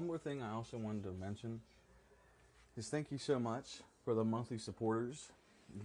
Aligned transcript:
one 0.00 0.06
more 0.06 0.16
thing 0.16 0.40
I 0.42 0.54
also 0.54 0.78
wanted 0.78 1.04
to 1.04 1.12
mention 1.12 1.60
is 2.74 2.88
thank 2.88 3.12
you 3.12 3.18
so 3.18 3.38
much 3.38 3.80
for 4.02 4.14
the 4.14 4.24
monthly 4.24 4.56
supporters. 4.56 5.28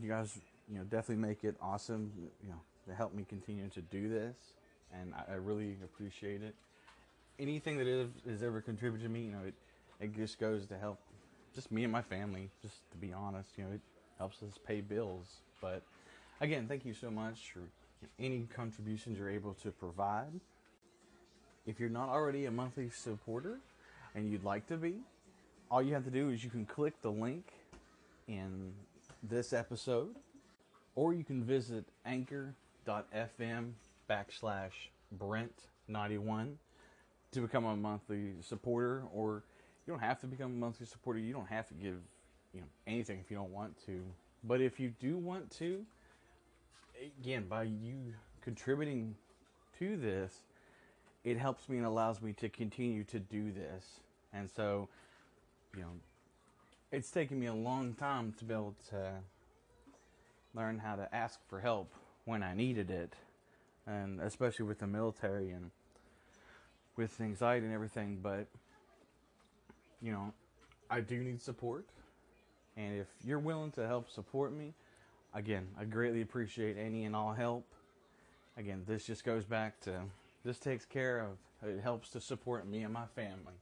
You 0.01 0.07
guys, 0.07 0.39
you 0.71 0.77
know, 0.77 0.85
definitely 0.85 1.21
make 1.27 1.43
it 1.43 1.57
awesome. 1.61 2.13
You 2.41 2.51
know, 2.51 2.61
to 2.87 2.95
help 2.95 3.13
me 3.13 3.25
continue 3.27 3.67
to 3.67 3.81
do 3.81 4.07
this, 4.07 4.37
and 4.93 5.13
I, 5.13 5.33
I 5.33 5.35
really 5.35 5.75
appreciate 5.83 6.41
it. 6.41 6.55
Anything 7.39 7.77
that 7.77 7.87
is, 7.87 8.07
has 8.25 8.41
ever 8.41 8.61
contributed 8.61 9.05
to 9.05 9.11
me, 9.11 9.25
you 9.25 9.33
know, 9.33 9.41
it 9.45 9.53
it 9.99 10.15
just 10.15 10.39
goes 10.39 10.65
to 10.67 10.77
help 10.77 10.97
just 11.53 11.69
me 11.69 11.83
and 11.83 11.91
my 11.91 12.01
family. 12.01 12.49
Just 12.61 12.89
to 12.91 12.97
be 12.97 13.11
honest, 13.11 13.49
you 13.57 13.65
know, 13.65 13.71
it 13.71 13.81
helps 14.17 14.41
us 14.43 14.57
pay 14.65 14.79
bills. 14.79 15.25
But 15.59 15.81
again, 16.39 16.69
thank 16.69 16.85
you 16.85 16.93
so 16.93 17.11
much 17.11 17.51
for 17.51 17.59
any 18.17 18.47
contributions 18.55 19.19
you're 19.19 19.29
able 19.29 19.55
to 19.55 19.71
provide. 19.71 20.39
If 21.67 21.81
you're 21.81 21.89
not 21.89 22.07
already 22.07 22.45
a 22.45 22.51
monthly 22.51 22.89
supporter 22.91 23.59
and 24.15 24.29
you'd 24.31 24.43
like 24.43 24.65
to 24.67 24.77
be, 24.77 24.95
all 25.69 25.81
you 25.81 25.93
have 25.93 26.05
to 26.05 26.11
do 26.11 26.29
is 26.29 26.43
you 26.43 26.49
can 26.49 26.65
click 26.65 27.01
the 27.01 27.11
link 27.11 27.51
in 28.27 28.73
this 29.21 29.53
episode, 29.53 30.15
or 30.95 31.13
you 31.13 31.23
can 31.23 31.43
visit 31.43 31.85
anchor.fm 32.05 33.71
backslash 34.09 34.89
Brent91 35.17 36.53
to 37.31 37.41
become 37.41 37.65
a 37.65 37.75
monthly 37.75 38.33
supporter, 38.41 39.03
or 39.13 39.43
you 39.85 39.93
don't 39.93 40.01
have 40.01 40.19
to 40.21 40.27
become 40.27 40.51
a 40.51 40.55
monthly 40.55 40.85
supporter. 40.85 41.19
You 41.19 41.33
don't 41.33 41.49
have 41.49 41.67
to 41.67 41.73
give 41.73 41.97
you 42.53 42.61
know 42.61 42.67
anything 42.87 43.19
if 43.19 43.29
you 43.29 43.37
don't 43.37 43.51
want 43.51 43.75
to. 43.85 44.01
But 44.43 44.61
if 44.61 44.79
you 44.79 44.93
do 44.99 45.17
want 45.17 45.51
to, 45.57 45.83
again, 47.19 47.45
by 47.49 47.63
you 47.63 48.13
contributing 48.41 49.15
to 49.79 49.97
this, 49.97 50.41
it 51.23 51.37
helps 51.37 51.67
me 51.67 51.77
and 51.77 51.85
allows 51.85 52.21
me 52.21 52.33
to 52.33 52.47
continue 52.47 53.03
to 53.05 53.19
do 53.19 53.51
this. 53.51 53.99
And 54.35 54.49
so, 54.51 54.89
you 55.75 55.81
know, 55.81 55.91
it's 56.91 57.09
taken 57.09 57.39
me 57.39 57.47
a 57.47 57.53
long 57.53 57.93
time 57.93 58.33
to 58.39 58.45
be 58.45 58.53
able 58.53 58.75
to 58.89 59.11
learn 60.53 60.79
how 60.79 60.95
to 60.95 61.13
ask 61.15 61.39
for 61.47 61.59
help 61.59 61.91
when 62.25 62.43
I 62.43 62.53
needed 62.53 62.91
it. 62.91 63.13
And 63.87 64.19
especially 64.21 64.65
with 64.65 64.79
the 64.79 64.87
military 64.87 65.51
and 65.51 65.71
with 66.95 67.19
anxiety 67.21 67.65
and 67.65 67.73
everything. 67.73 68.19
But, 68.21 68.47
you 70.01 70.11
know, 70.11 70.33
I 70.89 71.01
do 71.01 71.17
need 71.17 71.41
support. 71.41 71.85
And 72.77 72.99
if 72.99 73.07
you're 73.23 73.39
willing 73.39 73.71
to 73.73 73.87
help 73.87 74.09
support 74.09 74.53
me, 74.53 74.73
again, 75.33 75.67
I 75.79 75.85
greatly 75.85 76.21
appreciate 76.21 76.77
any 76.77 77.05
and 77.05 77.15
all 77.15 77.33
help. 77.33 77.65
Again, 78.57 78.83
this 78.87 79.05
just 79.05 79.23
goes 79.23 79.43
back 79.45 79.79
to 79.81 80.01
this 80.43 80.59
takes 80.59 80.85
care 80.85 81.19
of 81.19 81.37
it 81.67 81.81
helps 81.81 82.09
to 82.11 82.21
support 82.21 82.67
me 82.67 82.83
and 82.83 82.93
my 82.93 83.05
family. 83.15 83.55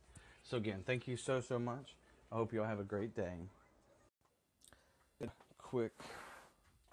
So 0.44 0.58
again, 0.58 0.84
thank 0.86 1.08
you 1.08 1.16
so 1.16 1.40
so 1.40 1.58
much. 1.58 1.96
I 2.32 2.36
hope 2.36 2.52
you 2.52 2.62
all 2.62 2.68
have 2.68 2.80
a 2.80 2.84
great 2.84 3.16
day. 3.16 3.48
Quick 5.58 5.94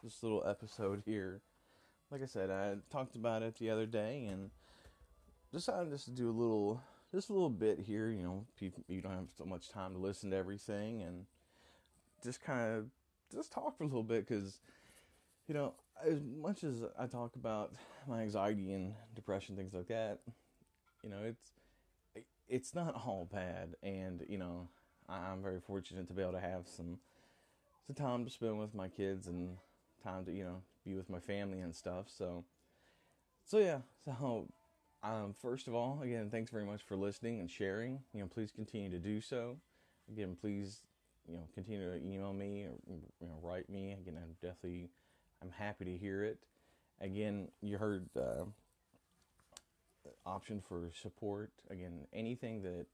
this 0.03 0.23
little 0.23 0.43
episode 0.47 1.03
here. 1.05 1.41
Like 2.11 2.23
I 2.23 2.27
said, 2.27 2.51
I 2.51 2.77
talked 2.91 3.17
about 3.17 3.43
it 3.43 3.57
the 3.59 3.69
other 3.71 3.87
day 3.87 4.27
and 4.27 4.51
decided 5.53 5.91
just 5.91 6.05
to 6.07 6.13
do 6.13 6.31
a 6.31 6.33
little 6.33 6.81
just 7.13 7.29
a 7.29 7.33
little 7.33 7.51
bit 7.51 7.81
here, 7.81 8.09
you 8.09 8.23
know, 8.23 8.47
people 8.59 8.85
you 8.89 9.01
don't 9.01 9.13
have 9.13 9.29
so 9.37 9.45
much 9.45 9.69
time 9.69 9.93
to 9.95 9.99
listen 9.99 10.31
to 10.31 10.37
everything 10.37 11.03
and 11.03 11.27
just 12.23 12.41
kind 12.43 12.79
of 12.79 12.87
just 13.35 13.53
talk 13.53 13.77
for 13.77 13.83
a 13.83 13.87
little 13.87 14.05
bit 14.05 14.27
cuz 14.27 14.61
you 15.49 15.55
know, 15.55 15.75
as 16.07 16.21
much 16.23 16.63
as 16.63 16.85
I 16.97 17.07
talk 17.07 17.35
about 17.35 17.75
my 18.07 18.23
anxiety 18.23 18.73
and 18.73 18.95
depression, 19.15 19.57
things 19.57 19.75
like 19.75 19.89
that, 19.89 20.21
you 21.03 21.11
know, 21.11 21.19
it's 21.25 21.51
it's 22.51 22.75
not 22.75 22.95
all 22.95 23.29
bad, 23.33 23.77
and 23.83 24.25
you 24.29 24.37
know, 24.37 24.69
I'm 25.09 25.43
very 25.43 25.61
fortunate 25.61 26.09
to 26.09 26.13
be 26.13 26.23
able 26.23 26.33
to 26.33 26.41
have 26.41 26.67
some 26.67 26.99
some 27.87 27.95
time 27.95 28.25
to 28.25 28.31
spend 28.31 28.59
with 28.59 28.75
my 28.75 28.89
kids 28.89 29.27
and 29.27 29.57
time 30.03 30.25
to 30.25 30.33
you 30.33 30.45
know 30.45 30.63
be 30.85 30.95
with 30.95 31.09
my 31.09 31.21
family 31.21 31.61
and 31.61 31.75
stuff. 31.75 32.07
So, 32.09 32.45
so 33.47 33.59
yeah. 33.59 33.79
So, 34.05 34.49
um, 35.03 35.35
first 35.41 35.69
of 35.69 35.75
all, 35.75 36.01
again, 36.03 36.29
thanks 36.31 36.51
very 36.51 36.65
much 36.65 36.83
for 36.83 36.97
listening 36.97 37.41
and 37.41 37.51
sharing. 37.51 38.01
You 38.13 38.21
know, 38.21 38.27
please 38.27 38.51
continue 38.51 38.91
to 38.91 38.99
do 38.99 39.21
so. 39.21 39.57
Again, 40.11 40.37
please, 40.39 40.81
you 41.27 41.37
know, 41.37 41.47
continue 41.55 41.91
to 41.91 42.05
email 42.05 42.33
me 42.33 42.65
or 42.65 42.73
you 42.89 43.29
know, 43.29 43.39
write 43.43 43.71
me. 43.71 43.93
Again, 43.93 44.19
I'm 44.21 44.35
definitely 44.43 44.91
I'm 45.43 45.51
happy 45.51 45.85
to 45.85 45.97
hear 45.97 46.25
it. 46.25 46.39
Again, 47.01 47.49
you 47.63 47.79
heard 47.79 48.09
uh, 48.17 48.45
option 50.27 50.61
for 50.67 50.91
support. 51.01 51.51
Again, 51.71 52.07
anything 52.13 52.63
that 52.63 52.87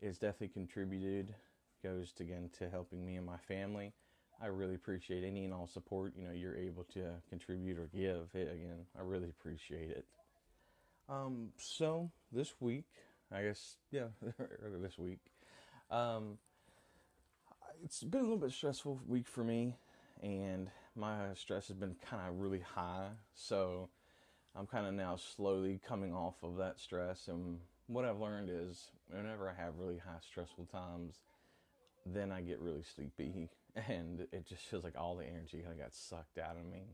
is 0.00 0.18
definitely 0.18 0.48
contributed 0.48 1.34
goes 1.82 2.12
to, 2.12 2.22
again 2.22 2.50
to 2.58 2.68
helping 2.68 3.04
me 3.04 3.16
and 3.16 3.26
my 3.26 3.36
family. 3.36 3.92
I 4.40 4.46
really 4.46 4.74
appreciate 4.74 5.24
any 5.24 5.44
and 5.44 5.54
all 5.54 5.66
support 5.66 6.12
you 6.14 6.24
know 6.26 6.32
you're 6.32 6.56
able 6.56 6.84
to 6.94 7.04
contribute 7.28 7.78
or 7.78 7.88
give. 7.94 8.28
It, 8.34 8.52
again, 8.52 8.84
I 8.98 9.02
really 9.02 9.30
appreciate 9.30 9.90
it. 9.90 10.04
Um, 11.08 11.50
so 11.56 12.10
this 12.32 12.54
week, 12.60 12.84
I 13.32 13.42
guess 13.42 13.76
yeah, 13.90 14.08
this 14.82 14.98
week, 14.98 15.20
um, 15.90 16.38
it's 17.84 18.02
been 18.02 18.20
a 18.20 18.24
little 18.24 18.38
bit 18.38 18.52
stressful 18.52 19.00
week 19.06 19.26
for 19.26 19.44
me 19.44 19.76
and 20.22 20.70
my 20.94 21.34
stress 21.34 21.68
has 21.68 21.76
been 21.76 21.94
kind 22.08 22.22
of 22.26 22.38
really 22.38 22.60
high. 22.60 23.08
So 23.34 23.88
I'm 24.58 24.66
kind 24.66 24.86
of 24.86 24.94
now 24.94 25.16
slowly 25.16 25.80
coming 25.86 26.14
off 26.14 26.36
of 26.42 26.56
that 26.56 26.80
stress. 26.80 27.28
And 27.28 27.58
what 27.88 28.06
I've 28.06 28.18
learned 28.18 28.48
is 28.50 28.90
whenever 29.10 29.50
I 29.50 29.62
have 29.62 29.74
really 29.78 29.98
high 29.98 30.18
stressful 30.26 30.66
times, 30.72 31.16
then 32.06 32.32
I 32.32 32.40
get 32.40 32.60
really 32.60 32.82
sleepy 32.94 33.50
and 33.88 34.26
it 34.32 34.46
just 34.46 34.62
feels 34.62 34.82
like 34.82 34.94
all 34.96 35.16
the 35.16 35.26
energy 35.26 35.58
kind 35.58 35.72
of 35.72 35.78
got 35.78 35.94
sucked 35.94 36.38
out 36.38 36.56
of 36.56 36.64
me. 36.64 36.84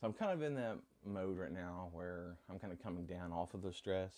So 0.00 0.06
I'm 0.06 0.14
kind 0.14 0.32
of 0.32 0.42
in 0.42 0.54
that 0.54 0.78
mode 1.04 1.38
right 1.38 1.52
now 1.52 1.90
where 1.92 2.36
I'm 2.50 2.58
kind 2.58 2.72
of 2.72 2.82
coming 2.82 3.04
down 3.04 3.32
off 3.32 3.52
of 3.52 3.62
the 3.62 3.72
stress. 3.72 4.12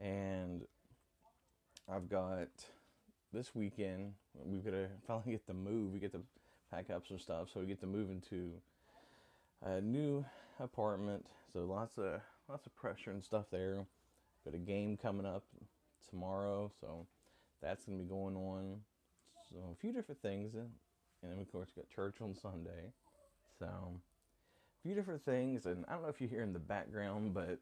And 0.00 0.62
I've 1.90 2.08
got 2.08 2.48
this 3.32 3.54
weekend, 3.54 4.14
we've 4.42 4.64
got 4.64 4.70
to 4.70 4.88
finally 5.06 5.32
get 5.32 5.46
the 5.46 5.54
move. 5.54 5.92
We 5.92 5.98
get 5.98 6.12
to 6.12 6.22
pack 6.70 6.88
up 6.90 7.06
some 7.06 7.18
stuff 7.18 7.48
so 7.52 7.60
we 7.60 7.66
get 7.66 7.80
to 7.80 7.86
move 7.86 8.10
into 8.10 8.52
a 9.62 9.80
new 9.80 10.24
apartment. 10.60 11.26
So 11.52 11.60
lots 11.60 11.98
of 11.98 12.20
lots 12.48 12.66
of 12.66 12.74
pressure 12.76 13.10
and 13.10 13.22
stuff 13.22 13.46
there. 13.50 13.84
Got 14.44 14.54
a 14.54 14.58
game 14.58 14.96
coming 14.96 15.26
up 15.26 15.44
tomorrow, 16.08 16.70
so 16.80 17.06
that's 17.62 17.84
gonna 17.84 17.98
be 17.98 18.04
going 18.04 18.36
on. 18.36 18.80
So 19.50 19.56
a 19.72 19.76
few 19.76 19.92
different 19.92 20.22
things, 20.22 20.54
and 20.54 20.68
then 21.22 21.38
of 21.40 21.50
course 21.50 21.70
got 21.74 21.88
church 21.88 22.16
on 22.20 22.34
Sunday. 22.34 22.92
So 23.58 23.66
a 23.66 24.82
few 24.82 24.94
different 24.94 25.24
things, 25.24 25.66
and 25.66 25.84
I 25.88 25.92
don't 25.92 26.02
know 26.02 26.08
if 26.08 26.20
you 26.20 26.28
hear 26.28 26.42
in 26.42 26.52
the 26.52 26.58
background, 26.58 27.34
but 27.34 27.58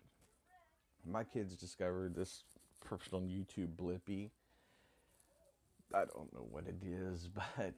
my 1.07 1.25
kids 1.25 1.55
discovered 1.57 2.15
this 2.15 2.45
person 2.81 3.15
on 3.15 3.23
YouTube, 3.29 3.77
Blippi. 3.77 4.31
I 5.95 6.05
don't 6.07 6.33
know 6.33 6.47
what 6.51 6.65
it 6.67 6.83
is, 6.85 7.29
but 7.57 7.75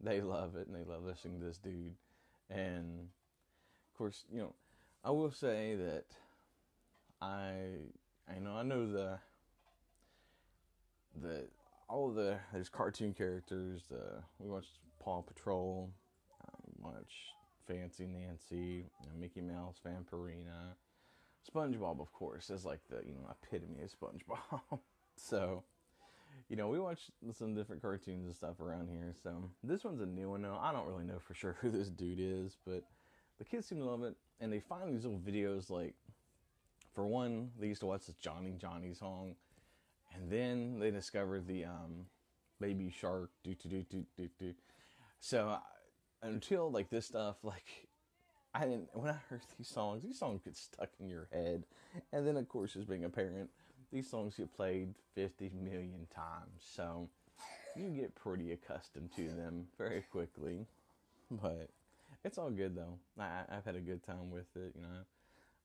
they 0.00 0.20
love 0.20 0.56
it 0.56 0.66
and 0.66 0.76
they 0.76 0.90
love 0.90 1.04
listening 1.04 1.38
to 1.40 1.46
this 1.46 1.58
dude. 1.58 1.94
And 2.50 3.08
course, 4.02 4.24
you 4.32 4.40
know, 4.40 4.52
I 5.04 5.10
will 5.12 5.30
say 5.30 5.76
that 5.76 6.06
I 7.20 7.52
I 8.28 8.40
know 8.40 8.56
I 8.56 8.64
know 8.64 8.90
the 8.90 9.16
the 11.22 11.44
all 11.88 12.08
of 12.08 12.16
the 12.16 12.36
there's 12.52 12.68
cartoon 12.68 13.14
characters. 13.14 13.82
Uh, 13.92 14.20
we 14.40 14.48
watched 14.48 14.80
Paw 14.98 15.22
Patrol, 15.22 15.88
um, 16.42 16.92
watch 16.92 17.12
Fancy 17.68 18.08
Nancy, 18.08 18.56
you 18.56 19.06
know, 19.06 19.12
Mickey 19.20 19.40
Mouse, 19.40 19.76
Vampirina, 19.86 20.74
SpongeBob, 21.48 22.00
of 22.00 22.12
course, 22.12 22.50
is 22.50 22.64
like 22.64 22.80
the 22.90 23.06
you 23.06 23.14
know 23.14 23.30
epitome 23.30 23.82
of 23.82 23.90
SpongeBob. 23.92 24.80
so 25.16 25.62
you 26.48 26.56
know, 26.56 26.66
we 26.66 26.80
watch 26.80 27.02
some 27.38 27.54
different 27.54 27.82
cartoons 27.82 28.26
and 28.26 28.34
stuff 28.34 28.58
around 28.58 28.88
here. 28.90 29.14
So 29.22 29.48
this 29.62 29.84
one's 29.84 30.00
a 30.00 30.06
new 30.06 30.30
one 30.30 30.42
now. 30.42 30.58
I 30.60 30.72
don't 30.72 30.88
really 30.88 31.04
know 31.04 31.20
for 31.20 31.34
sure 31.34 31.56
who 31.60 31.70
this 31.70 31.88
dude 31.88 32.18
is, 32.18 32.56
but 32.66 32.82
the 33.42 33.48
kids 33.48 33.66
seem 33.66 33.78
to 33.78 33.84
love 33.84 34.04
it. 34.04 34.14
And 34.40 34.52
they 34.52 34.60
find 34.60 34.94
these 34.94 35.04
little 35.04 35.18
videos 35.18 35.70
like, 35.70 35.94
for 36.94 37.06
one, 37.06 37.50
they 37.58 37.66
used 37.66 37.80
to 37.80 37.86
watch 37.86 38.06
this 38.06 38.16
Johnny 38.16 38.54
Johnny 38.58 38.94
song, 38.94 39.34
and 40.14 40.30
then 40.30 40.78
they 40.78 40.90
discovered 40.90 41.46
the 41.46 41.64
um, 41.64 42.06
Baby 42.60 42.92
Shark 42.96 43.30
do 43.42 43.54
do 43.54 43.68
do 43.68 43.84
do 43.90 44.04
do 44.16 44.28
do. 44.38 44.54
So 45.20 45.56
until 46.22 46.70
like 46.70 46.90
this 46.90 47.06
stuff, 47.06 47.36
like 47.42 47.88
I 48.54 48.64
didn't 48.64 48.88
when 48.92 49.10
I 49.10 49.16
heard 49.28 49.40
these 49.58 49.68
songs, 49.68 50.02
these 50.02 50.18
songs 50.18 50.42
get 50.44 50.56
stuck 50.56 50.90
in 51.00 51.08
your 51.08 51.28
head, 51.32 51.64
and 52.12 52.26
then 52.26 52.36
of 52.36 52.48
course, 52.48 52.76
as 52.76 52.84
being 52.84 53.04
a 53.04 53.08
parent 53.08 53.48
these 53.90 54.08
songs 54.08 54.34
get 54.36 54.54
played 54.54 54.94
50 55.14 55.50
million 55.62 56.06
times, 56.14 56.60
so 56.60 57.08
you 57.76 57.88
get 57.88 58.14
pretty 58.14 58.52
accustomed 58.52 59.10
to 59.16 59.28
them 59.28 59.66
very 59.78 60.02
quickly. 60.10 60.66
But 61.30 61.70
it's 62.24 62.38
all 62.38 62.50
good 62.50 62.76
though. 62.76 62.98
I, 63.18 63.42
have 63.50 63.64
had 63.64 63.76
a 63.76 63.80
good 63.80 64.04
time 64.04 64.30
with 64.30 64.46
it, 64.56 64.72
you 64.74 64.82
know. 64.82 65.02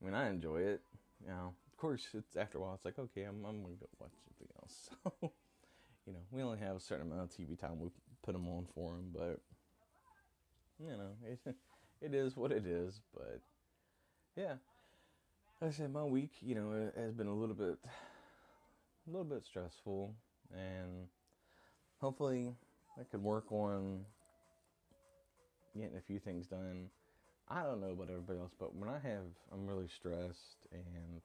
I 0.01 0.05
mean, 0.05 0.13
I 0.13 0.29
enjoy 0.29 0.57
it. 0.57 0.81
You 1.21 1.29
know, 1.29 1.53
of 1.71 1.77
course, 1.77 2.07
it's 2.13 2.35
after 2.35 2.57
a 2.57 2.61
while, 2.61 2.75
it's 2.75 2.85
like, 2.85 2.99
okay, 2.99 3.23
I'm, 3.23 3.43
I'm 3.45 3.61
gonna 3.61 3.75
go 3.75 3.87
watch 3.99 4.13
something 4.25 4.47
else. 4.61 4.89
So, 6.05 6.13
you 6.13 6.13
know, 6.13 6.25
we 6.31 6.41
only 6.41 6.59
have 6.59 6.77
a 6.77 6.79
certain 6.79 7.11
amount 7.11 7.23
of 7.23 7.37
TV 7.37 7.59
time 7.59 7.81
we 7.81 7.89
put 8.23 8.31
them 8.31 8.47
on 8.47 8.65
for 8.73 8.91
them, 8.91 9.09
but 9.13 9.41
you 10.79 10.95
know, 10.95 11.11
it, 11.45 11.55
it 12.01 12.13
is 12.13 12.37
what 12.37 12.53
it 12.53 12.65
is. 12.65 13.01
But 13.13 13.41
yeah, 14.37 14.53
like 15.61 15.71
I 15.71 15.73
said, 15.73 15.91
my 15.91 16.05
week, 16.05 16.31
you 16.41 16.55
know, 16.55 16.91
has 16.95 17.13
been 17.13 17.27
a 17.27 17.33
little 17.33 17.55
bit, 17.55 17.77
a 17.83 19.11
little 19.11 19.25
bit 19.25 19.43
stressful, 19.43 20.13
and 20.53 21.07
hopefully, 21.99 22.53
I 22.97 23.03
could 23.03 23.21
work 23.21 23.51
on 23.51 24.05
getting 25.75 25.97
a 25.97 26.01
few 26.01 26.19
things 26.19 26.47
done. 26.47 26.89
I 27.49 27.63
don't 27.63 27.79
know 27.79 27.91
about 27.91 28.09
everybody 28.09 28.39
else, 28.39 28.51
but 28.59 28.75
when 28.75 28.89
I 28.89 28.99
have, 29.07 29.25
I'm 29.53 29.65
really 29.65 29.87
stressed, 29.87 30.67
and 30.71 31.21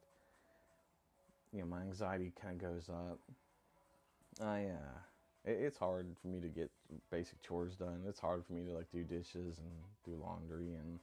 you 1.52 1.60
know, 1.60 1.66
my 1.66 1.80
anxiety 1.82 2.32
kind 2.40 2.54
of 2.54 2.70
goes 2.70 2.88
up. 2.88 3.18
I 4.40 4.66
uh, 4.66 4.98
it, 5.44 5.58
it's 5.60 5.78
hard 5.78 6.06
for 6.20 6.28
me 6.28 6.40
to 6.40 6.48
get 6.48 6.70
basic 7.10 7.42
chores 7.42 7.74
done. 7.74 8.02
It's 8.08 8.20
hard 8.20 8.44
for 8.46 8.52
me 8.52 8.64
to 8.64 8.72
like 8.72 8.90
do 8.92 9.02
dishes 9.02 9.58
and 9.58 9.70
do 10.04 10.20
laundry 10.22 10.74
and 10.74 10.98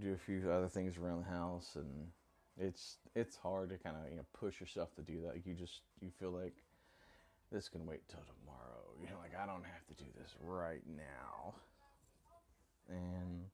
do 0.00 0.12
a 0.12 0.16
few 0.16 0.50
other 0.50 0.68
things 0.68 0.96
around 0.96 1.24
the 1.24 1.30
house, 1.30 1.76
and 1.76 2.08
it's 2.58 2.96
it's 3.14 3.36
hard 3.36 3.70
to 3.70 3.76
kind 3.76 3.96
of 3.96 4.10
you 4.10 4.16
know 4.16 4.26
push 4.38 4.60
yourself 4.60 4.94
to 4.96 5.02
do 5.02 5.20
that. 5.26 5.46
You 5.46 5.54
just 5.54 5.82
you 6.00 6.10
feel 6.18 6.30
like 6.30 6.54
this 7.52 7.68
can 7.68 7.86
wait 7.86 8.00
till 8.08 8.20
tomorrow. 8.20 8.84
You 9.00 9.08
know, 9.08 9.18
like 9.20 9.32
I 9.40 9.46
don't 9.46 9.64
have 9.64 9.86
to 9.88 9.94
do 10.02 10.08
this 10.18 10.34
right 10.40 10.82
now, 10.96 11.54
and 12.90 13.44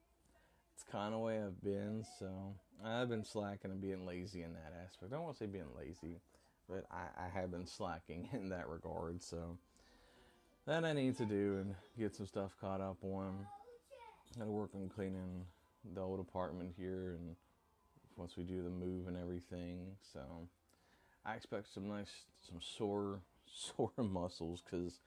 it's 0.74 0.84
kind 0.90 1.14
of 1.14 1.20
way 1.20 1.42
I've 1.42 1.62
been. 1.62 2.04
So 2.18 2.54
I've 2.84 3.08
been 3.08 3.24
slacking 3.24 3.70
and 3.70 3.80
being 3.80 4.06
lazy 4.06 4.42
in 4.42 4.52
that 4.54 4.72
aspect. 4.84 5.12
I 5.12 5.16
don't 5.16 5.24
want 5.24 5.36
to 5.38 5.44
say 5.44 5.46
being 5.46 5.70
lazy 5.76 6.20
but 6.68 6.84
I, 6.90 7.24
I 7.24 7.28
have 7.40 7.50
been 7.50 7.66
slacking 7.66 8.28
in 8.32 8.48
that 8.50 8.68
regard. 8.68 9.22
So 9.22 9.58
that 10.66 10.84
I 10.84 10.92
need 10.92 11.16
to 11.18 11.24
do 11.24 11.58
and 11.60 11.74
get 11.98 12.14
some 12.14 12.26
stuff 12.26 12.52
caught 12.60 12.80
up 12.80 12.98
on. 13.02 13.46
Gotta 14.38 14.50
work 14.50 14.70
on 14.74 14.88
cleaning 14.88 15.46
the 15.94 16.00
old 16.00 16.20
apartment 16.20 16.74
here, 16.76 17.16
and 17.18 17.36
once 18.16 18.36
we 18.36 18.42
do 18.42 18.62
the 18.62 18.68
move 18.68 19.06
and 19.06 19.16
everything, 19.16 19.92
so 20.12 20.20
I 21.24 21.34
expect 21.34 21.72
some 21.72 21.88
nice, 21.88 22.10
some 22.46 22.58
sore, 22.60 23.20
sore 23.46 23.92
muscles, 23.96 24.62
cause 24.68 25.00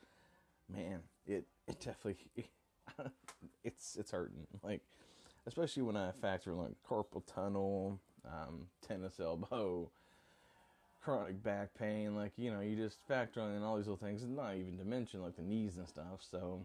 man, 0.74 1.02
it 1.28 1.46
it 1.68 1.80
definitely 1.80 2.18
it's 3.64 3.96
it's 3.96 4.12
hurting. 4.12 4.48
Like 4.64 4.82
especially 5.48 5.84
when 5.84 5.98
I 5.98 6.12
factor 6.22 6.54
like 6.54 6.74
carpal 6.88 7.24
tunnel, 7.26 8.00
um, 8.26 8.68
tennis 8.86 9.20
elbow, 9.20 9.90
chronic 11.02 11.42
back 11.42 11.70
pain, 11.78 12.16
like 12.16 12.34
you 12.38 12.52
know, 12.52 12.62
you 12.62 12.76
just 12.76 12.98
factor 13.08 13.42
in 13.42 13.64
all 13.64 13.78
these 13.78 13.88
little 13.88 13.98
things, 13.98 14.24
and 14.24 14.36
not 14.36 14.56
even 14.56 14.78
to 14.78 14.86
mention 14.86 15.22
like 15.22 15.36
the 15.36 15.42
knees 15.42 15.78
and 15.78 15.88
stuff. 15.88 16.20
So, 16.30 16.62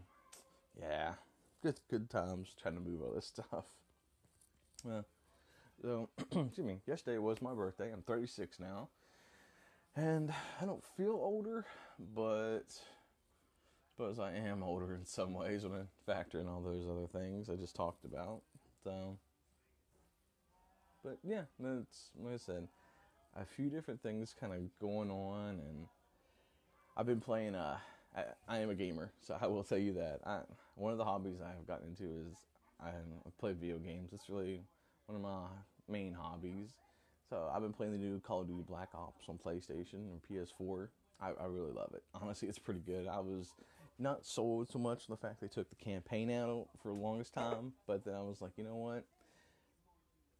yeah, 0.78 1.14
good 1.62 1.80
good 1.90 2.10
times 2.10 2.54
trying 2.60 2.74
to 2.74 2.80
move 2.80 3.02
all 3.02 3.12
this 3.12 3.26
stuff. 3.34 3.64
Well, 4.84 5.04
so 5.82 6.08
excuse 6.18 6.58
me. 6.58 6.80
Yesterday 6.86 7.18
was 7.18 7.40
my 7.40 7.54
birthday. 7.54 7.92
I'm 7.92 8.02
36 8.02 8.60
now, 8.60 8.88
and 9.96 10.32
I 10.60 10.66
don't 10.66 10.84
feel 10.96 11.12
older, 11.12 11.64
but 12.14 12.66
suppose 13.94 14.18
I 14.18 14.32
am 14.32 14.62
older 14.62 14.94
in 14.94 15.06
some 15.06 15.34
ways 15.34 15.62
when 15.64 15.72
I 15.72 15.82
factor 16.04 16.40
in 16.40 16.48
all 16.48 16.60
those 16.60 16.86
other 16.86 17.06
things 17.06 17.48
I 17.48 17.54
just 17.54 17.76
talked 17.76 18.04
about. 18.04 18.40
So, 18.82 19.16
but 21.04 21.18
yeah, 21.22 21.42
that's 21.60 22.10
like 22.20 22.34
I 22.34 22.36
said 22.38 22.68
a 23.36 23.44
few 23.44 23.68
different 23.68 24.02
things 24.02 24.34
kind 24.38 24.52
of 24.52 24.60
going 24.80 25.10
on, 25.10 25.60
and 25.60 25.86
I've 26.96 27.06
been 27.06 27.20
playing. 27.20 27.54
Uh, 27.54 27.78
I, 28.16 28.24
I, 28.48 28.58
am 28.58 28.70
a 28.70 28.74
gamer, 28.74 29.10
so 29.20 29.36
I 29.40 29.46
will 29.46 29.64
tell 29.64 29.78
you 29.78 29.92
that. 29.94 30.20
I, 30.24 30.40
one 30.76 30.92
of 30.92 30.98
the 30.98 31.04
hobbies 31.04 31.38
I 31.44 31.48
have 31.48 31.66
gotten 31.66 31.88
into 31.88 32.04
is 32.04 32.36
I 32.80 32.90
play 33.38 33.52
video 33.52 33.78
games. 33.78 34.10
It's 34.12 34.28
really 34.28 34.60
one 35.06 35.16
of 35.16 35.22
my 35.22 35.46
main 35.88 36.12
hobbies. 36.12 36.70
So 37.28 37.50
I've 37.52 37.62
been 37.62 37.72
playing 37.72 37.92
the 37.92 37.98
new 37.98 38.20
Call 38.20 38.42
of 38.42 38.48
Duty 38.48 38.64
Black 38.66 38.90
Ops 38.94 39.28
on 39.28 39.38
PlayStation 39.44 39.94
and 39.94 40.20
PS4. 40.30 40.88
I, 41.20 41.28
I 41.28 41.46
really 41.46 41.72
love 41.72 41.90
it. 41.94 42.02
Honestly, 42.14 42.48
it's 42.48 42.58
pretty 42.58 42.80
good. 42.80 43.08
I 43.08 43.18
was 43.18 43.54
not 43.98 44.26
sold 44.26 44.68
so 44.68 44.78
much 44.78 45.06
the 45.06 45.16
fact 45.16 45.40
they 45.40 45.48
took 45.48 45.68
the 45.70 45.76
campaign 45.76 46.30
out 46.30 46.66
for 46.82 46.88
the 46.88 46.94
longest 46.94 47.34
time, 47.34 47.72
but 47.86 48.04
then 48.04 48.14
I 48.14 48.20
was 48.20 48.40
like, 48.40 48.52
you 48.56 48.64
know 48.64 48.76
what? 48.76 49.04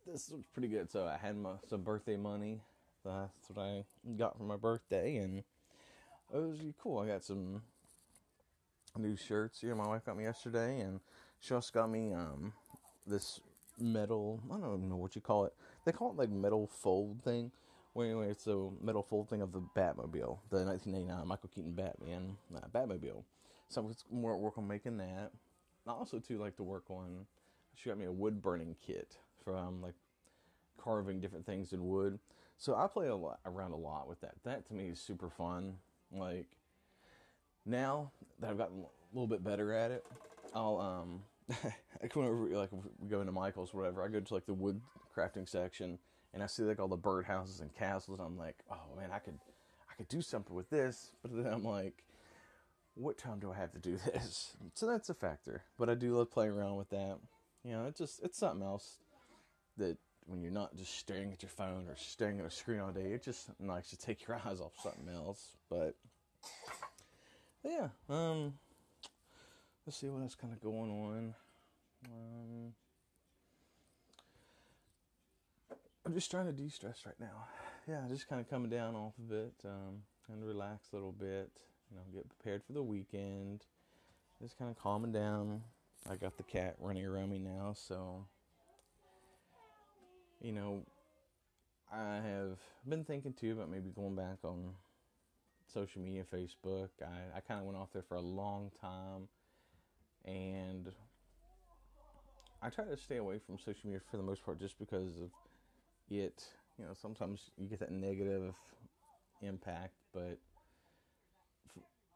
This 0.06 0.30
looks 0.30 0.48
pretty 0.52 0.68
good. 0.68 0.90
So 0.90 1.06
I 1.06 1.16
had 1.16 1.36
my 1.36 1.52
some 1.68 1.82
birthday 1.82 2.16
money 2.16 2.60
that's 3.04 3.50
what 3.50 3.62
I 3.62 3.84
got 4.16 4.36
for 4.38 4.44
my 4.44 4.56
birthday, 4.56 5.16
and 5.16 5.38
it 5.38 5.44
was 6.32 6.58
really 6.58 6.74
cool. 6.82 7.00
I 7.00 7.06
got 7.06 7.24
some 7.24 7.62
new 8.96 9.16
shirts. 9.16 9.62
Yeah, 9.62 9.74
my 9.74 9.86
wife 9.86 10.04
got 10.06 10.16
me 10.16 10.24
yesterday, 10.24 10.80
and 10.80 11.00
she 11.40 11.54
also 11.54 11.70
got 11.72 11.90
me 11.90 12.12
um, 12.12 12.52
this 13.06 13.40
metal. 13.78 14.40
I 14.50 14.56
don't 14.58 14.88
know 14.88 14.96
what 14.96 15.14
you 15.14 15.20
call 15.20 15.44
it. 15.44 15.52
They 15.84 15.92
call 15.92 16.12
it 16.12 16.16
like 16.16 16.30
metal 16.30 16.66
fold 16.66 17.22
thing. 17.22 17.50
Well, 17.92 18.06
anyway, 18.06 18.30
it's 18.30 18.46
a 18.46 18.70
metal 18.82 19.02
fold 19.02 19.28
thing 19.28 19.42
of 19.42 19.52
the 19.52 19.60
Batmobile, 19.60 20.38
the 20.50 20.64
1989 20.64 21.28
Michael 21.28 21.50
Keaton 21.54 21.72
Batman 21.72 22.36
uh, 22.56 22.60
Batmobile. 22.74 23.22
So 23.74 23.88
it's 23.90 24.04
more 24.08 24.32
at 24.34 24.38
work 24.38 24.56
on 24.56 24.68
making 24.68 24.98
that. 24.98 25.32
I 25.86 25.90
also 25.90 26.20
too 26.20 26.38
like 26.38 26.54
to 26.56 26.62
work 26.62 26.84
on. 26.90 27.26
She 27.74 27.88
got 27.88 27.98
me 27.98 28.06
a 28.06 28.12
wood 28.12 28.40
burning 28.40 28.76
kit 28.86 29.16
from 29.44 29.82
like 29.82 29.94
carving 30.80 31.20
different 31.20 31.44
things 31.44 31.72
in 31.72 31.84
wood. 31.84 32.20
So 32.56 32.76
I 32.76 32.86
play 32.86 33.08
a 33.08 33.16
lot, 33.16 33.40
around 33.44 33.72
a 33.72 33.76
lot 33.76 34.08
with 34.08 34.20
that. 34.20 34.34
That 34.44 34.64
to 34.68 34.74
me 34.74 34.86
is 34.86 35.00
super 35.00 35.28
fun. 35.28 35.74
Like 36.12 36.46
now 37.66 38.12
that 38.40 38.50
I've 38.50 38.58
gotten 38.58 38.78
a 38.78 38.86
little 39.12 39.26
bit 39.26 39.42
better 39.42 39.72
at 39.72 39.90
it, 39.90 40.06
I'll 40.54 40.78
um 40.78 41.22
I 42.02 42.06
come 42.06 42.22
over 42.24 42.48
like 42.50 42.70
go 43.10 43.20
into 43.20 43.32
Michael's 43.32 43.74
or 43.74 43.78
whatever. 43.78 44.04
I 44.04 44.08
go 44.08 44.20
to 44.20 44.34
like 44.34 44.46
the 44.46 44.54
wood 44.54 44.80
crafting 45.16 45.48
section 45.48 45.98
and 46.32 46.44
I 46.44 46.46
see 46.46 46.62
like 46.62 46.78
all 46.78 46.86
the 46.86 46.96
birdhouses 46.96 47.60
and 47.60 47.74
castles. 47.74 48.20
And 48.20 48.28
I'm 48.28 48.38
like, 48.38 48.58
oh 48.70 48.96
man, 48.96 49.10
I 49.12 49.18
could 49.18 49.40
I 49.90 49.94
could 49.96 50.08
do 50.08 50.22
something 50.22 50.54
with 50.54 50.70
this. 50.70 51.10
But 51.22 51.34
then 51.34 51.52
I'm 51.52 51.64
like, 51.64 52.04
what 52.94 53.18
time 53.18 53.40
do 53.40 53.50
I 53.50 53.56
have 53.56 53.72
to 53.72 53.78
do 53.78 53.96
this? 54.12 54.56
So 54.74 54.86
that's 54.86 55.10
a 55.10 55.14
factor. 55.14 55.62
But 55.78 55.88
I 55.88 55.94
do 55.94 56.16
love 56.16 56.30
playing 56.30 56.52
around 56.52 56.76
with 56.76 56.90
that. 56.90 57.18
You 57.64 57.72
know, 57.72 57.86
it's 57.86 57.98
just 57.98 58.22
it's 58.22 58.38
something 58.38 58.66
else 58.66 58.98
that 59.76 59.96
when 60.26 60.42
you're 60.42 60.52
not 60.52 60.74
just 60.76 60.96
staring 60.98 61.32
at 61.32 61.42
your 61.42 61.50
phone 61.50 61.86
or 61.88 61.96
staring 61.96 62.40
at 62.40 62.46
a 62.46 62.50
screen 62.50 62.80
all 62.80 62.92
day, 62.92 63.12
it's 63.12 63.24
just 63.24 63.48
nice 63.60 63.90
to 63.90 63.98
take 63.98 64.26
your 64.28 64.40
eyes 64.44 64.60
off 64.60 64.72
something 64.82 65.08
else. 65.12 65.52
But, 65.68 65.94
but 67.62 67.72
yeah, 67.72 67.88
um, 68.08 68.54
let's 69.86 69.98
see 69.98 70.08
what 70.08 70.22
else 70.22 70.34
kind 70.34 70.52
of 70.52 70.60
going 70.60 70.90
on. 70.90 71.34
Um, 72.06 72.72
I'm 76.06 76.14
just 76.14 76.30
trying 76.30 76.46
to 76.46 76.52
de-stress 76.52 77.02
right 77.06 77.18
now. 77.18 77.46
Yeah, 77.88 78.00
just 78.08 78.28
kind 78.28 78.40
of 78.40 78.48
coming 78.48 78.70
down 78.70 78.94
off 78.94 79.14
of 79.18 79.32
it 79.32 79.54
um, 79.64 80.02
and 80.30 80.44
relax 80.44 80.88
a 80.92 80.96
little 80.96 81.12
bit. 81.12 81.50
You 81.94 82.00
know, 82.00 82.06
get 82.12 82.28
prepared 82.28 82.64
for 82.64 82.72
the 82.72 82.82
weekend. 82.82 83.62
Just 84.42 84.58
kind 84.58 84.68
of 84.68 84.76
calming 84.76 85.12
down. 85.12 85.62
I 86.10 86.16
got 86.16 86.36
the 86.36 86.42
cat 86.42 86.74
running 86.80 87.06
around 87.06 87.30
me 87.30 87.38
now, 87.38 87.72
so 87.72 88.26
you 90.40 90.50
know, 90.50 90.82
I 91.92 92.16
have 92.16 92.58
been 92.86 93.04
thinking 93.04 93.32
too 93.32 93.52
about 93.52 93.70
maybe 93.70 93.90
going 93.90 94.16
back 94.16 94.38
on 94.42 94.74
social 95.72 96.02
media, 96.02 96.24
Facebook. 96.24 96.88
I, 97.00 97.38
I 97.38 97.40
kind 97.40 97.60
of 97.60 97.66
went 97.66 97.78
off 97.78 97.90
there 97.92 98.02
for 98.02 98.16
a 98.16 98.20
long 98.20 98.72
time, 98.80 99.28
and 100.24 100.90
I 102.60 102.70
try 102.70 102.86
to 102.86 102.96
stay 102.96 103.18
away 103.18 103.38
from 103.38 103.56
social 103.56 103.82
media 103.84 104.00
for 104.10 104.16
the 104.16 104.22
most 104.24 104.44
part 104.44 104.58
just 104.58 104.80
because 104.80 105.20
of 105.20 105.30
it. 106.10 106.44
You 106.76 106.86
know, 106.86 106.92
sometimes 107.00 107.50
you 107.56 107.68
get 107.68 107.78
that 107.78 107.92
negative 107.92 108.52
impact, 109.42 109.94
but 110.12 110.38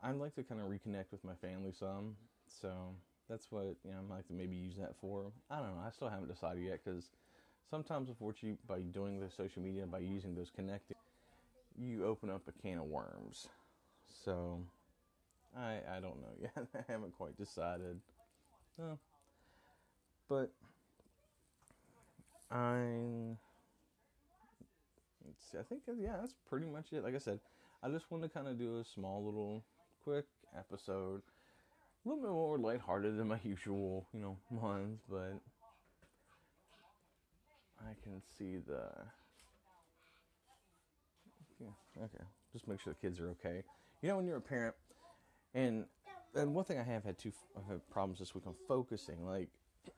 I'd 0.02 0.16
like 0.16 0.34
to 0.36 0.42
kind 0.42 0.60
of 0.60 0.68
reconnect 0.68 1.12
with 1.12 1.24
my 1.24 1.34
family 1.34 1.72
some. 1.72 2.16
So 2.46 2.72
that's 3.28 3.50
what 3.50 3.76
you 3.84 3.90
know. 3.90 3.98
I'd 3.98 4.14
like 4.14 4.26
to 4.28 4.32
maybe 4.32 4.56
use 4.56 4.76
that 4.76 4.94
for. 5.00 5.32
I 5.50 5.56
don't 5.56 5.76
know. 5.76 5.82
I 5.86 5.90
still 5.90 6.08
haven't 6.08 6.28
decided 6.28 6.62
yet 6.64 6.80
because 6.84 7.10
sometimes 7.70 8.08
unfortunately 8.08 8.58
by 8.66 8.80
doing 8.80 9.20
the 9.20 9.30
social 9.30 9.62
media 9.62 9.86
by 9.86 9.98
using 9.98 10.34
those 10.34 10.50
connecting 10.54 10.96
you 11.78 12.04
open 12.04 12.30
up 12.30 12.42
a 12.48 12.62
can 12.62 12.78
of 12.78 12.84
worms 12.84 13.48
so 14.24 14.60
i 15.56 15.78
i 15.90 16.00
don't 16.00 16.20
know 16.20 16.32
yet 16.40 16.66
i 16.74 16.92
haven't 16.92 17.16
quite 17.16 17.36
decided 17.36 18.00
no. 18.78 18.98
but 20.28 20.50
i 22.50 23.36
i 25.58 25.62
think 25.68 25.82
yeah 26.00 26.16
that's 26.20 26.34
pretty 26.48 26.66
much 26.66 26.92
it 26.92 27.04
like 27.04 27.14
i 27.14 27.18
said 27.18 27.38
i 27.82 27.88
just 27.88 28.10
want 28.10 28.22
to 28.22 28.28
kind 28.28 28.48
of 28.48 28.58
do 28.58 28.78
a 28.78 28.84
small 28.84 29.24
little 29.24 29.62
quick 30.08 30.24
episode 30.56 31.20
a 31.20 32.08
little 32.08 32.22
bit 32.22 32.30
more 32.30 32.58
lighthearted 32.58 33.18
than 33.18 33.28
my 33.28 33.38
usual 33.44 34.06
you 34.14 34.20
know 34.20 34.38
ones, 34.50 35.00
but 35.08 35.34
I 37.80 37.92
can 38.02 38.22
see 38.38 38.56
the. 38.56 38.88
Yeah, 41.60 42.04
okay. 42.04 42.24
Just 42.54 42.66
make 42.68 42.80
sure 42.80 42.94
the 42.94 43.06
kids 43.06 43.20
are 43.20 43.28
okay. 43.30 43.62
You 44.00 44.08
know, 44.08 44.16
when 44.16 44.26
you're 44.26 44.38
a 44.38 44.40
parent, 44.40 44.74
and 45.54 45.84
and 46.34 46.54
one 46.54 46.64
thing 46.64 46.78
I 46.78 46.84
have 46.84 47.04
had 47.04 47.18
two 47.18 47.32
I've 47.54 47.66
had 47.66 47.90
problems 47.90 48.18
this 48.18 48.34
week 48.34 48.46
on 48.46 48.54
focusing. 48.66 49.26
Like, 49.26 49.48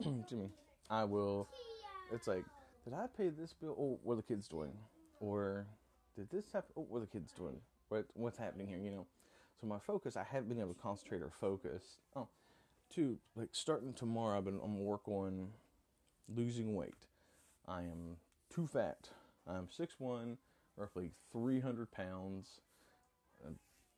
Jimmy, 0.29 0.51
I 0.91 1.05
will. 1.05 1.49
It's 2.13 2.27
like, 2.27 2.45
did 2.85 2.95
I 2.95 3.07
pay 3.17 3.29
this 3.29 3.53
bill? 3.53 3.77
Oh, 3.79 4.01
what 4.03 4.15
are 4.15 4.17
the 4.17 4.23
kids 4.23 4.49
doing? 4.49 4.73
Or 5.21 5.67
did 6.17 6.29
this 6.31 6.51
happen? 6.53 6.73
Oh, 6.77 6.87
what 6.89 6.99
are 6.99 7.03
the 7.03 7.07
kids 7.07 7.31
doing? 7.31 7.61
What 7.91 8.07
what's 8.15 8.39
happening 8.39 8.67
here? 8.67 8.79
You 8.79 8.91
know. 8.91 9.07
So 9.61 9.67
my 9.67 9.79
focus, 9.79 10.17
I 10.17 10.25
haven't 10.25 10.49
been 10.49 10.61
able 10.61 10.73
to 10.73 10.81
concentrate 10.81 11.21
or 11.21 11.31
focus. 11.31 11.99
Oh, 12.17 12.29
two, 12.89 13.19
like 13.37 13.51
starting 13.53 13.93
tomorrow, 13.93 14.39
I've 14.39 14.45
been 14.45 14.55
I'm 14.55 14.73
gonna 14.73 14.85
work 14.85 15.07
on 15.07 15.49
losing 16.35 16.75
weight. 16.75 16.95
I 17.69 17.83
am 17.83 18.17
too 18.49 18.67
fat. 18.67 19.09
I'm 19.47 19.69
6'1", 19.69 20.37
roughly 20.77 21.11
300 21.33 21.91
pounds, 21.91 22.61
and 23.45 23.57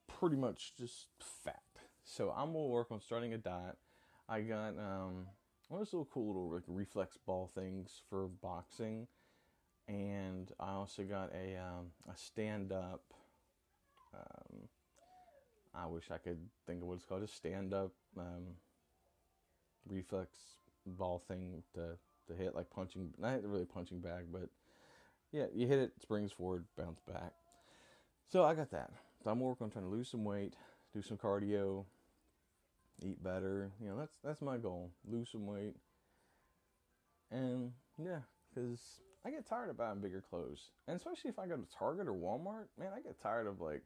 pretty 0.09 0.37
much 0.37 0.73
just 0.77 1.07
fat. 1.21 1.63
So 2.05 2.31
I'm 2.37 2.53
gonna 2.53 2.67
work 2.67 2.91
on 2.91 3.01
starting 3.01 3.33
a 3.33 3.39
diet. 3.39 3.79
I 4.29 4.41
got 4.41 4.71
um, 4.79 5.27
one 5.69 5.81
of 5.81 5.87
those 5.87 5.93
little 5.93 6.09
cool 6.13 6.27
little 6.27 6.51
like 6.51 6.65
reflex 6.67 7.17
ball 7.25 7.51
things 7.55 8.03
for 8.11 8.27
boxing, 8.27 9.07
and 9.87 10.51
I 10.59 10.73
also 10.73 11.05
got 11.05 11.31
a 11.33 11.57
um, 11.57 11.93
a 12.13 12.17
stand 12.17 12.73
up. 12.73 13.03
Um, 14.15 14.52
I 15.83 15.87
wish 15.87 16.11
I 16.11 16.19
could 16.19 16.39
think 16.67 16.83
of 16.83 16.89
what 16.89 16.95
it's 16.95 17.05
called. 17.05 17.23
Just 17.23 17.37
stand 17.37 17.75
up 17.75 17.93
um, 18.19 18.55
reflex 19.89 20.37
ball 20.87 21.23
thing 21.29 21.63
to 21.75 21.97
to 22.29 22.35
hit 22.35 22.55
like 22.55 22.71
punching 22.71 23.11
not 23.19 23.43
really 23.45 23.65
punching 23.65 24.01
bag 24.01 24.25
but 24.33 24.49
yeah 25.33 25.47
you 25.55 25.67
hit 25.67 25.79
it 25.79 25.93
springs 26.01 26.33
forward 26.33 26.65
bounce 26.77 27.01
back. 27.01 27.33
So 28.29 28.45
i 28.45 28.55
got 28.55 28.71
that. 28.71 28.91
So 29.23 29.31
i'm 29.31 29.41
working 29.41 29.65
on 29.65 29.71
trying 29.71 29.85
to 29.85 29.91
lose 29.91 30.09
some 30.09 30.25
weight 30.25 30.55
do 30.95 31.03
some 31.03 31.17
cardio 31.17 31.85
eat 33.03 33.23
better. 33.23 33.73
You 33.81 33.89
know 33.89 33.99
that's 33.99 34.19
that's 34.23 34.43
my 34.43 34.57
goal 34.57 34.91
lose 35.09 35.31
some 35.31 35.47
weight. 35.47 35.75
And 37.31 37.73
yeah 37.99 38.21
because 38.55 39.01
i 39.25 39.31
get 39.31 39.49
tired 39.49 39.71
of 39.71 39.77
buying 39.77 40.01
bigger 40.01 40.23
clothes. 40.29 40.71
And 40.87 40.97
especially 40.97 41.31
if 41.31 41.39
i 41.39 41.47
go 41.47 41.57
to 41.57 41.67
target 41.77 42.09
or 42.09 42.13
walmart 42.13 42.67
man 42.79 42.91
i 42.95 43.01
get 43.01 43.21
tired 43.21 43.47
of 43.47 43.61
like 43.61 43.83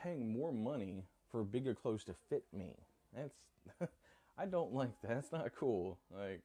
paying 0.00 0.32
more 0.32 0.52
money 0.52 1.04
for 1.32 1.42
bigger 1.42 1.74
clothes 1.74 2.04
to 2.04 2.14
fit 2.28 2.44
me 2.52 2.68
that's 3.14 3.34
i 4.38 4.46
don't 4.46 4.72
like 4.72 4.90
that 5.02 5.08
that's 5.08 5.32
not 5.32 5.50
cool 5.56 5.98
like 6.16 6.40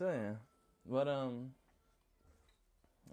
so 0.00 0.10
yeah, 0.10 0.32
but 0.90 1.08
um, 1.08 1.50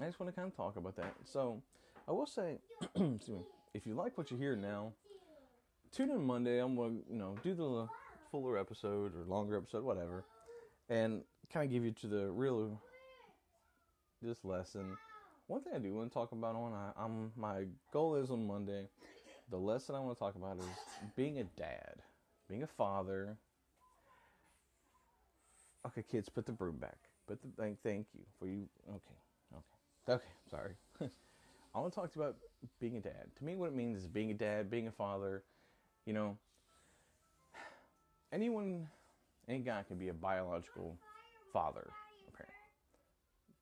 I 0.02 0.06
just 0.06 0.20
want 0.20 0.34
to 0.34 0.40
kind 0.40 0.50
of 0.50 0.56
talk 0.56 0.78
about 0.78 0.96
that. 0.96 1.14
So 1.26 1.62
I 2.08 2.12
will 2.12 2.26
say, 2.26 2.60
excuse 2.96 3.28
me, 3.28 3.42
if 3.74 3.86
you 3.86 3.94
like 3.94 4.18
what 4.18 4.32
you 4.32 4.38
hear 4.38 4.56
now, 4.56 4.94
tune 5.92 6.12
in 6.12 6.26
Monday. 6.26 6.60
I'm 6.60 6.78
gonna 6.78 7.00
you 7.10 7.18
know 7.18 7.36
do 7.44 7.54
the 7.54 7.88
fuller 8.32 8.58
episode 8.58 9.14
or 9.16 9.26
longer 9.26 9.58
episode, 9.58 9.84
whatever, 9.84 10.24
and 10.90 11.24
kind 11.52 11.66
of 11.66 11.72
give 11.72 11.84
you 11.84 11.92
to 11.92 12.08
the 12.08 12.32
real 12.32 12.80
this 14.22 14.46
lesson. 14.46 14.98
One 15.48 15.62
thing 15.62 15.74
I 15.76 15.80
do 15.80 15.94
want 15.94 16.10
to 16.10 16.14
talk 16.14 16.32
about 16.32 16.56
on 16.56 16.74
I, 16.74 17.04
I'm 17.04 17.32
my 17.36 17.66
goal 17.92 18.16
is 18.16 18.32
on 18.32 18.48
Monday. 18.48 18.88
The 19.50 19.58
lesson 19.58 19.96
I 19.96 20.00
want 20.00 20.18
to 20.18 20.20
talk 20.20 20.36
about 20.36 20.58
is 20.58 20.66
being 21.16 21.40
a 21.40 21.44
dad, 21.44 21.96
being 22.50 22.64
a 22.64 22.68
father, 22.68 23.38
Okay, 25.88 26.04
kids, 26.04 26.28
put 26.28 26.46
the 26.46 26.52
broom 26.52 26.78
back. 26.78 26.98
Put 27.28 27.42
the 27.42 27.48
thank 27.58 27.82
thank 27.82 28.08
you 28.14 28.22
for 28.40 28.48
you. 28.48 28.68
Okay, 28.90 29.56
okay, 29.56 30.14
okay. 30.14 30.32
Sorry. 30.50 30.74
I 31.76 31.80
want 31.80 31.94
to 31.94 32.00
talk 32.00 32.16
about 32.16 32.36
being 32.80 32.98
a 32.98 33.00
dad. 33.00 33.28
To 33.38 33.46
me, 33.46 33.56
what 33.56 33.68
it 33.68 33.76
means 33.76 34.00
is 34.00 34.08
being 34.08 34.32
a 34.32 34.34
dad, 34.34 34.70
being 34.70 34.88
a 34.88 34.92
father. 34.92 35.44
You 36.06 36.14
know, 36.14 36.38
anyone, 38.34 38.88
any 39.48 39.60
guy 39.60 39.84
can 39.88 39.98
be 39.98 40.10
a 40.10 40.14
biological 40.14 40.98
father, 41.54 41.90
a 42.28 42.32
parent, 42.32 42.54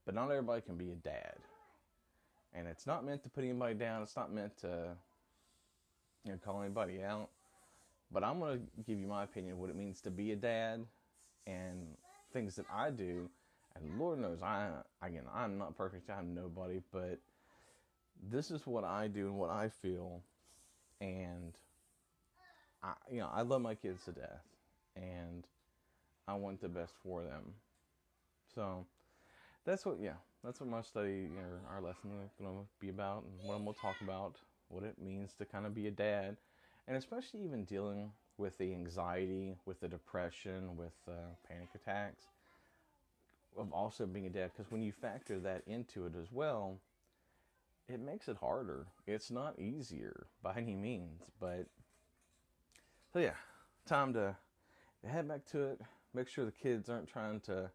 but 0.05 0.15
not 0.15 0.29
everybody 0.31 0.61
can 0.61 0.77
be 0.77 0.91
a 0.91 0.95
dad. 0.95 1.35
And 2.53 2.67
it's 2.67 2.87
not 2.87 3.05
meant 3.05 3.21
to 3.23 3.29
put 3.29 3.43
anybody 3.43 3.73
down. 3.75 4.01
It's 4.01 4.15
not 4.15 4.31
meant 4.33 4.57
to, 4.59 4.95
you 6.25 6.31
know, 6.31 6.37
call 6.43 6.61
anybody 6.61 7.03
out. 7.03 7.29
But 8.11 8.23
I'm 8.23 8.39
gonna 8.39 8.59
give 8.85 8.99
you 8.99 9.07
my 9.07 9.23
opinion 9.23 9.53
of 9.53 9.59
what 9.59 9.69
it 9.69 9.75
means 9.75 10.01
to 10.01 10.11
be 10.11 10.31
a 10.31 10.35
dad 10.35 10.85
and 11.47 11.95
things 12.33 12.55
that 12.55 12.65
I 12.73 12.89
do, 12.89 13.29
and 13.75 13.99
Lord 13.99 14.19
knows 14.19 14.41
I 14.41 14.69
again 15.01 15.23
I'm 15.33 15.57
not 15.57 15.77
perfect. 15.77 16.09
I'm 16.09 16.33
nobody, 16.35 16.81
but 16.91 17.19
this 18.29 18.51
is 18.51 18.65
what 18.65 18.83
I 18.83 19.07
do 19.07 19.27
and 19.27 19.37
what 19.37 19.49
I 19.49 19.69
feel, 19.69 20.21
and 21.01 21.53
I 22.83 22.93
you 23.11 23.19
know 23.19 23.29
I 23.33 23.41
love 23.41 23.61
my 23.61 23.75
kids 23.75 24.03
to 24.05 24.11
death, 24.11 24.43
and 24.95 25.45
I 26.27 26.35
want 26.35 26.61
the 26.61 26.69
best 26.69 26.93
for 27.03 27.21
them. 27.21 27.53
So 28.53 28.85
that's 29.65 29.85
what 29.85 29.97
yeah 29.99 30.13
that's 30.43 30.59
what 30.59 30.69
my 30.69 30.81
study 30.81 31.27
or 31.37 31.59
our 31.75 31.81
lesson 31.81 32.11
is 32.23 32.31
going 32.39 32.55
to 32.55 32.65
be 32.79 32.89
about, 32.89 33.23
and 33.23 33.47
what 33.47 33.55
I'm 33.55 33.63
going 33.63 33.73
to 33.73 33.81
talk 33.81 33.95
about, 34.01 34.35
what 34.69 34.83
it 34.83 34.95
means 35.01 35.33
to 35.33 35.45
kind 35.45 35.65
of 35.65 35.73
be 35.73 35.87
a 35.87 35.91
dad, 35.91 36.37
and 36.87 36.97
especially 36.97 37.43
even 37.43 37.63
dealing 37.65 38.11
with 38.37 38.57
the 38.57 38.73
anxiety, 38.73 39.55
with 39.65 39.79
the 39.79 39.87
depression, 39.87 40.75
with 40.75 40.93
uh, 41.07 41.11
panic 41.47 41.69
attacks, 41.73 42.25
of 43.57 43.71
also 43.71 44.05
being 44.05 44.25
a 44.25 44.29
dad. 44.29 44.51
Because 44.55 44.71
when 44.71 44.81
you 44.81 44.91
factor 44.91 45.39
that 45.39 45.63
into 45.67 46.05
it 46.05 46.13
as 46.21 46.31
well, 46.31 46.79
it 47.87 47.99
makes 47.99 48.27
it 48.27 48.37
harder. 48.37 48.87
It's 49.07 49.31
not 49.31 49.59
easier 49.59 50.27
by 50.41 50.55
any 50.57 50.75
means, 50.75 51.23
but 51.39 51.67
so 53.13 53.19
yeah, 53.19 53.35
time 53.85 54.13
to 54.13 54.35
head 55.07 55.27
back 55.27 55.45
to 55.51 55.63
it. 55.63 55.81
Make 56.13 56.27
sure 56.27 56.45
the 56.45 56.51
kids 56.51 56.89
aren't 56.89 57.07
trying 57.07 57.39
to 57.41 57.69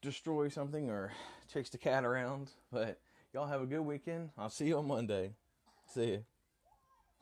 destroy 0.00 0.48
something 0.48 0.90
or 0.90 1.12
chase 1.52 1.70
the 1.70 1.78
cat 1.78 2.04
around. 2.04 2.50
But 2.70 2.98
y'all 3.32 3.46
have 3.46 3.62
a 3.62 3.66
good 3.66 3.80
weekend. 3.80 4.30
I'll 4.36 4.50
see 4.50 4.66
you 4.66 4.78
on 4.78 4.86
Monday. 4.86 5.32
See 5.86 6.10
you. 6.10 6.24